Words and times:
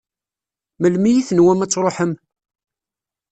Melmi 0.81 1.11
i 1.15 1.23
tenwam 1.27 1.63
ad 1.65 1.69
tṛuḥem? 1.71 2.13